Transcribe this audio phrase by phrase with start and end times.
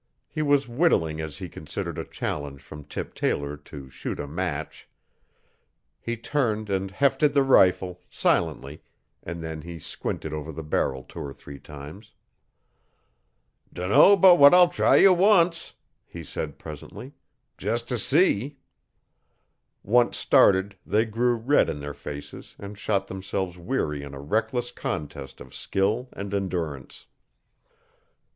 [0.27, 4.89] He was whittling as he considered a challenge from Tip Taylor to shoot a match.
[5.99, 8.81] He turned and 'hefted' the rifle, silently,
[9.21, 12.15] and then he squinted over the barrel two or three times.
[13.71, 15.75] 'Dunno but what I'll try ye once,'
[16.07, 17.13] he said presently,
[17.59, 18.57] 'jes t' see.'
[19.83, 24.71] Once started they grew red in their faces and shot themselves weary in a reckless
[24.71, 27.05] contest of skill and endurance.